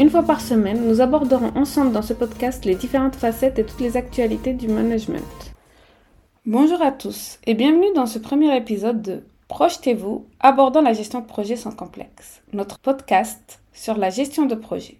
[0.00, 3.82] Une fois par semaine, nous aborderons ensemble dans ce podcast les différentes facettes et toutes
[3.82, 5.52] les actualités du management.
[6.46, 11.26] Bonjour à tous et bienvenue dans ce premier épisode de Projetez-vous abordant la gestion de
[11.26, 14.96] projet sans complexe, notre podcast sur la gestion de projet.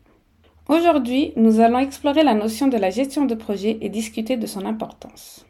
[0.68, 4.66] Aujourd'hui, nous allons explorer la notion de la gestion de projet et discuter de son
[4.66, 5.46] importance.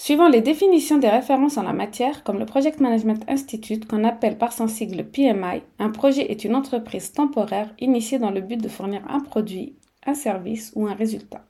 [0.00, 4.38] Suivant les définitions des références en la matière, comme le Project Management Institute, qu'on appelle
[4.38, 8.68] par son sigle PMI, un projet est une entreprise temporaire initiée dans le but de
[8.68, 9.74] fournir un produit,
[10.06, 11.44] un service ou un résultat.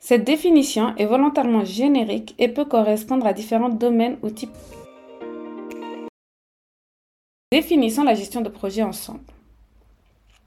[0.00, 4.50] Cette définition est volontairement générique et peut correspondre à différents domaines ou types.
[7.52, 9.20] Définissons la gestion de projet ensemble.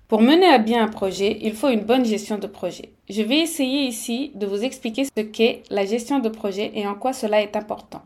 [0.08, 2.90] Pour mener à bien un projet, il faut une bonne gestion de projet.
[3.10, 6.94] Je vais essayer ici de vous expliquer ce qu'est la gestion de projet et en
[6.94, 8.02] quoi cela est important.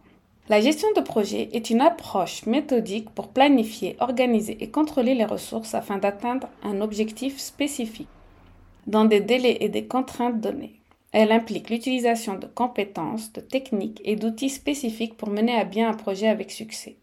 [0.47, 5.73] La gestion de projet est une approche méthodique pour planifier, organiser et contrôler les ressources
[5.73, 8.07] afin d'atteindre un objectif spécifique,
[8.85, 10.79] dans des délais et des contraintes données.
[11.11, 15.93] Elle implique l'utilisation de compétences, de techniques et d'outils spécifiques pour mener à bien un
[15.93, 16.95] projet avec succès.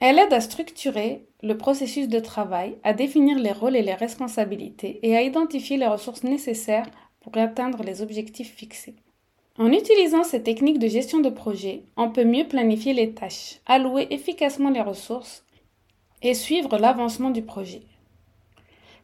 [0.00, 4.98] Elle aide à structurer le processus de travail, à définir les rôles et les responsabilités
[5.02, 8.96] et à identifier les ressources nécessaires pour atteindre les objectifs fixés.
[9.58, 14.06] En utilisant ces techniques de gestion de projet, on peut mieux planifier les tâches, allouer
[14.08, 15.44] efficacement les ressources
[16.22, 17.82] et suivre l'avancement du projet.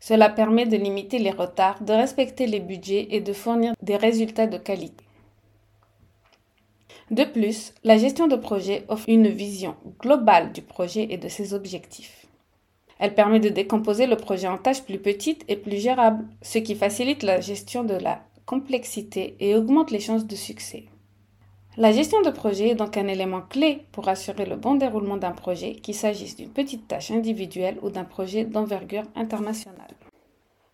[0.01, 4.47] Cela permet de limiter les retards, de respecter les budgets et de fournir des résultats
[4.47, 5.06] de qualité.
[7.11, 11.55] De plus, la gestion de projet offre une vision globale du projet et de ses
[11.55, 12.27] objectifs.
[12.99, 16.75] Elle permet de décomposer le projet en tâches plus petites et plus gérables, ce qui
[16.75, 20.87] facilite la gestion de la complexité et augmente les chances de succès.
[21.77, 25.33] La gestion de projet est donc un élément clé pour assurer le bon déroulement d'un
[25.33, 29.96] projet, qu'il s'agisse d'une petite tâche individuelle ou d'un projet d'envergure internationale.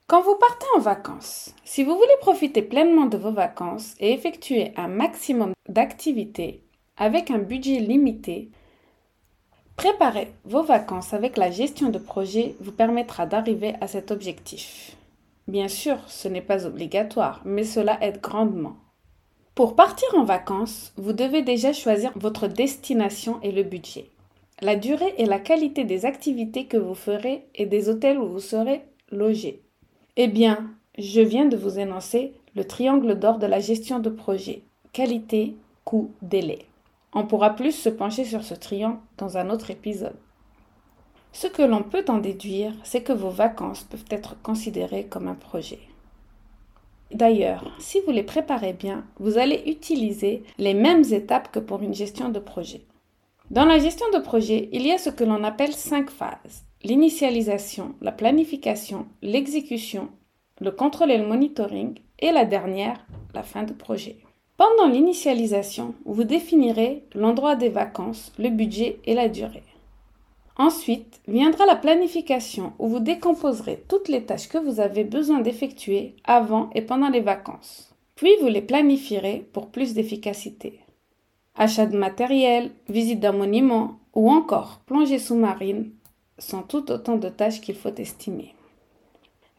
[0.06, 4.72] Quand vous partez en vacances, si vous voulez profiter pleinement de vos vacances et effectuer
[4.76, 6.62] un maximum d'activités
[6.98, 8.50] avec un budget limité,
[9.76, 14.96] préparer vos vacances avec la gestion de projet vous permettra d'arriver à cet objectif.
[15.48, 18.76] Bien sûr, ce n'est pas obligatoire, mais cela aide grandement.
[19.54, 24.06] Pour partir en vacances, vous devez déjà choisir votre destination et le budget,
[24.60, 28.40] la durée et la qualité des activités que vous ferez et des hôtels où vous
[28.40, 29.61] serez logé.
[30.18, 34.62] Eh bien, je viens de vous énoncer le triangle d'or de la gestion de projet.
[34.92, 35.56] Qualité,
[35.86, 36.66] coût, délai.
[37.14, 40.16] On pourra plus se pencher sur ce triangle dans un autre épisode.
[41.32, 45.34] Ce que l'on peut en déduire, c'est que vos vacances peuvent être considérées comme un
[45.34, 45.80] projet.
[47.10, 51.94] D'ailleurs, si vous les préparez bien, vous allez utiliser les mêmes étapes que pour une
[51.94, 52.82] gestion de projet.
[53.52, 57.94] Dans la gestion de projet, il y a ce que l'on appelle cinq phases l'initialisation,
[58.00, 60.08] la planification, l'exécution,
[60.58, 64.16] le contrôle et le monitoring, et la dernière, la fin de projet.
[64.56, 69.64] Pendant l'initialisation, vous définirez l'endroit des vacances, le budget et la durée.
[70.56, 76.16] Ensuite viendra la planification où vous décomposerez toutes les tâches que vous avez besoin d'effectuer
[76.24, 77.94] avant et pendant les vacances.
[78.14, 80.81] Puis vous les planifierez pour plus d'efficacité.
[81.54, 85.90] Achat de matériel, visite d'un monument ou encore plongée sous-marine
[86.38, 88.54] sont tout autant de tâches qu'il faut estimer.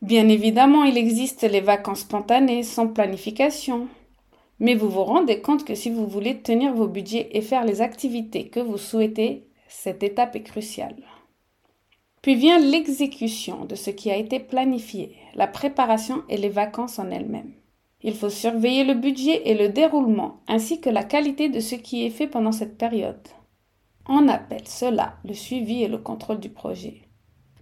[0.01, 3.87] Bien évidemment, il existe les vacances spontanées sans planification.
[4.59, 7.81] Mais vous vous rendez compte que si vous voulez tenir vos budgets et faire les
[7.81, 10.95] activités que vous souhaitez, cette étape est cruciale.
[12.21, 17.09] Puis vient l'exécution de ce qui a été planifié, la préparation et les vacances en
[17.09, 17.53] elles-mêmes.
[18.03, 22.05] Il faut surveiller le budget et le déroulement, ainsi que la qualité de ce qui
[22.05, 23.27] est fait pendant cette période.
[24.07, 27.01] On appelle cela le suivi et le contrôle du projet.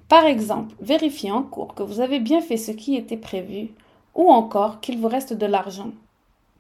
[0.10, 3.70] Par exemple, vérifier en cours que vous avez bien fait ce qui était prévu
[4.16, 5.92] ou encore qu'il vous reste de l'argent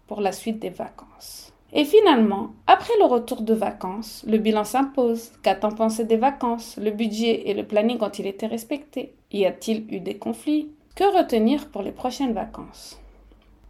[0.08, 1.52] pour la suite des vacances.
[1.74, 5.32] Et finalement, après le retour de vacances, le bilan s'impose.
[5.42, 9.16] Qu'a-t-on pensé des vacances Le budget et le planning ont-ils été respectés?
[9.32, 10.70] Y a-t-il eu des conflits?
[10.96, 13.01] Que retenir pour les prochaines vacances?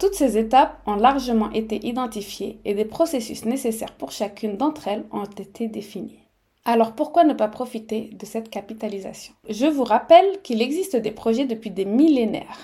[0.01, 5.05] Toutes ces étapes ont largement été identifiées et des processus nécessaires pour chacune d'entre elles
[5.11, 6.17] ont été définis.
[6.65, 9.35] Alors pourquoi ne pas profiter de cette capitalisation?
[9.47, 12.57] Je vous rappelle qu'il existe des projets depuis des millénaires.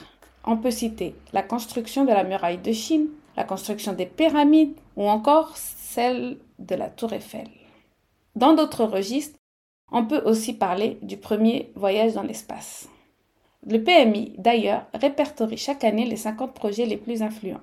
[0.45, 5.07] on peut citer la construction de la muraille de Chine, la construction des pyramides ou
[5.07, 7.49] encore celle de la tour Eiffel.
[8.35, 9.37] Dans d'autres registres,
[9.91, 12.89] on peut aussi parler du premier voyage dans l'espace.
[13.69, 17.59] Le PMI, d'ailleurs, répertorie chaque année les 50 projets les plus influents.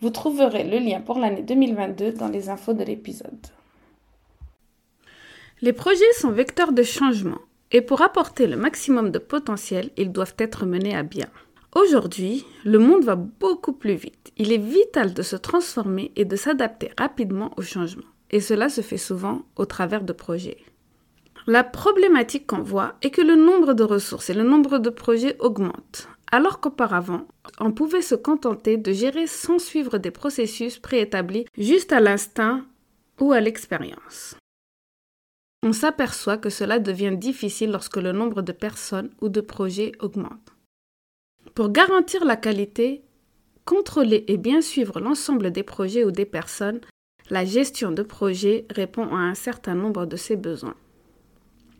[0.00, 3.46] Vous trouverez le lien pour l'année 2022 dans les infos de l'épisode.
[5.60, 7.38] Les projets sont vecteurs de changement
[7.70, 11.28] et pour apporter le maximum de potentiel, ils doivent être menés à bien.
[11.74, 14.32] Aujourd'hui, le monde va beaucoup plus vite.
[14.38, 18.04] Il est vital de se transformer et de s'adapter rapidement au changement.
[18.30, 20.58] Et cela se fait souvent au travers de projets.
[21.48, 25.36] La problématique qu'on voit est que le nombre de ressources et le nombre de projets
[25.38, 27.28] augmentent, alors qu'auparavant,
[27.60, 32.64] on pouvait se contenter de gérer sans suivre des processus préétablis juste à l'instinct
[33.20, 34.34] ou à l'expérience.
[35.62, 40.52] On s'aperçoit que cela devient difficile lorsque le nombre de personnes ou de projets augmente.
[41.54, 43.04] Pour garantir la qualité,
[43.64, 46.80] contrôler et bien suivre l'ensemble des projets ou des personnes,
[47.30, 50.74] la gestion de projet répond à un certain nombre de ces besoins.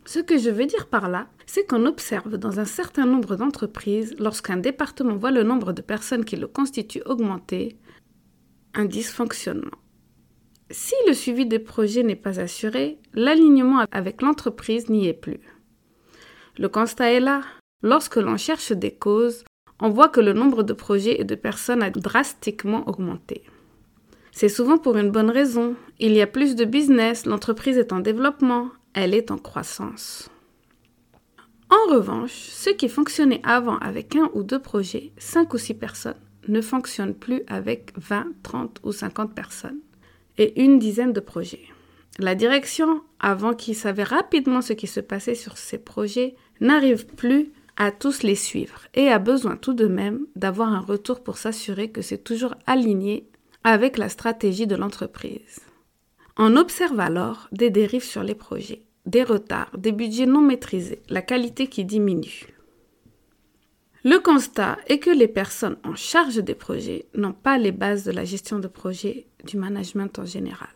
[0.06, 4.14] Ce que je veux dire par là, c'est qu'on observe dans un certain nombre d'entreprises,
[4.20, 7.76] lorsqu'un département voit le nombre de personnes qui le constituent augmenter,
[8.74, 9.78] un dysfonctionnement.
[10.70, 15.40] Si le suivi des projets n'est pas assuré, l'alignement avec l'entreprise n'y est plus.
[16.56, 17.42] Le constat est là.
[17.82, 19.44] Lorsque l'on cherche des causes,
[19.80, 23.42] on voit que le nombre de projets et de personnes a drastiquement augmenté.
[24.30, 25.74] C'est souvent pour une bonne raison.
[25.98, 30.30] Il y a plus de business, l'entreprise est en développement, elle est en croissance.
[31.68, 36.20] En revanche, ce qui fonctionnait avant avec un ou deux projets, cinq ou six personnes,
[36.48, 39.80] ne fonctionne plus avec 20, 30 ou 50 personnes
[40.38, 41.66] et une dizaine de projets.
[42.18, 47.52] La direction, avant qu'il savait rapidement ce qui se passait sur ces projets, n'arrive plus
[47.76, 51.90] à tous les suivre et a besoin tout de même d'avoir un retour pour s'assurer
[51.90, 53.28] que c'est toujours aligné
[53.62, 55.60] avec la stratégie de l'entreprise.
[56.38, 61.22] On observe alors des dérives sur les projets, des retards, des budgets non maîtrisés, la
[61.22, 62.48] qualité qui diminue.
[64.04, 68.12] Le constat est que les personnes en charge des projets n'ont pas les bases de
[68.12, 70.68] la gestion de projet, du management en général.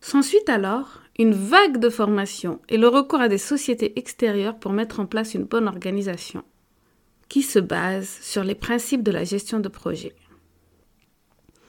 [0.00, 4.98] S'ensuit alors une vague de formation et le recours à des sociétés extérieures pour mettre
[4.98, 6.42] en place une bonne organisation
[7.28, 10.14] qui se base sur les principes de la gestion de projet.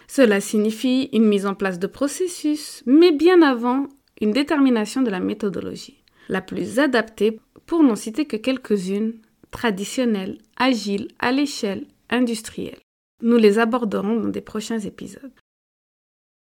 [0.08, 3.88] Cela signifie une mise en place de processus, mais bien avant,
[4.21, 9.15] une détermination de la méthodologie, la plus adaptée, pour n'en citer que quelques-unes,
[9.50, 12.79] traditionnelles, agiles, à l'échelle industrielle.
[13.21, 15.31] Nous les aborderons dans des prochains épisodes.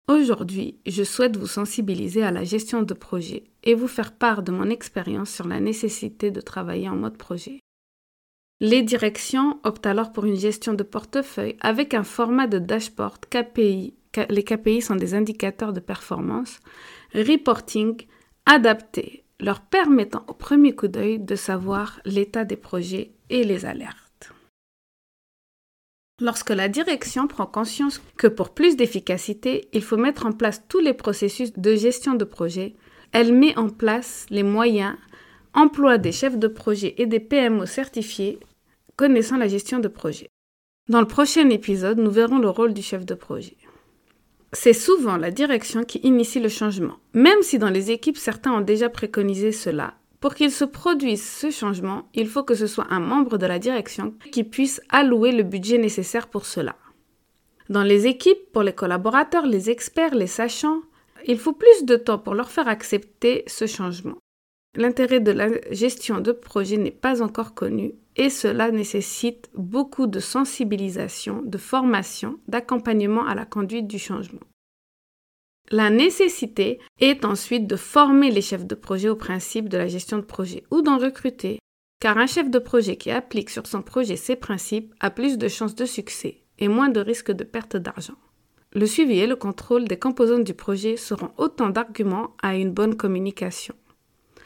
[0.08, 4.52] Aujourd'hui, je souhaite vous sensibiliser à la gestion de projet et vous faire part de
[4.52, 7.60] mon expérience sur la nécessité de travailler en mode projet.
[8.60, 13.94] Les directions optent alors pour une gestion de portefeuille avec un format de dashboard KPI.
[14.30, 16.58] Les KPI sont des indicateurs de performance,
[17.14, 18.06] reporting
[18.46, 24.32] adapté leur permettant au premier coup d'œil de savoir l'état des projets et les alertes.
[26.20, 30.80] Lorsque la direction prend conscience que pour plus d'efficacité, il faut mettre en place tous
[30.80, 32.74] les processus de gestion de projet,
[33.12, 34.96] elle met en place les moyens,
[35.54, 38.40] emploie des chefs de projet et des PMO certifiés
[38.96, 40.28] connaissant la gestion de projet.
[40.88, 43.57] Dans le prochain épisode, nous verrons le rôle du chef de projet
[44.52, 48.60] c'est souvent la direction qui initie le changement, même si dans les équipes certains ont
[48.60, 49.94] déjà préconisé cela.
[50.20, 53.58] Pour qu'il se produise ce changement, il faut que ce soit un membre de la
[53.58, 56.76] direction qui puisse allouer le budget nécessaire pour cela.
[57.68, 60.80] Dans les équipes, pour les collaborateurs, les experts, les sachants,
[61.26, 64.16] il faut plus de temps pour leur faire accepter ce changement.
[64.76, 70.18] L'intérêt de la gestion de projet n'est pas encore connu et cela nécessite beaucoup de
[70.18, 74.40] sensibilisation, de formation, d'accompagnement à la conduite du changement.
[75.70, 80.16] La nécessité est ensuite de former les chefs de projet au principe de la gestion
[80.16, 81.58] de projet ou d'en recruter,
[82.00, 85.46] car un chef de projet qui applique sur son projet ces principes a plus de
[85.46, 88.16] chances de succès et moins de risques de perte d'argent.
[88.72, 92.96] Le suivi et le contrôle des composantes du projet seront autant d'arguments à une bonne
[92.96, 93.74] communication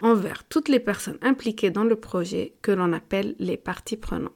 [0.02, 4.32] envers toutes les personnes impliquées dans le projet que l'on appelle les parties prenantes.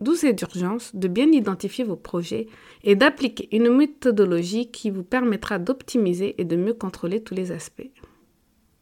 [0.00, 2.48] D'où c'est d'urgence de bien identifier vos projets
[2.82, 7.90] et d'appliquer une méthodologie qui vous permettra d'optimiser et de mieux contrôler tous les aspects.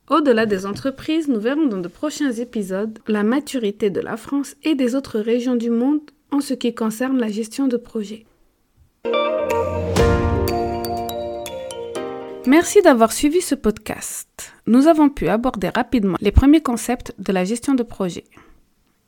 [0.08, 4.74] Au-delà des entreprises, nous verrons dans de prochains épisodes la maturité de la France et
[4.74, 8.24] des autres régions du monde en ce qui concerne la gestion de projets.
[12.46, 14.54] Merci d'avoir suivi ce podcast.
[14.70, 18.22] Nous avons pu aborder rapidement les premiers concepts de la gestion de projet.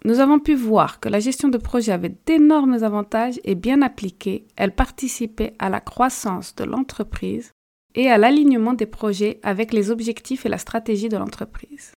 [0.04, 4.44] nous avons pu voir que la gestion de projet avait d'énormes avantages et bien appliquée,
[4.56, 7.52] elle participait à la croissance de l'entreprise
[7.94, 11.92] et à l'alignement des projets avec les objectifs et la stratégie de l'entreprise.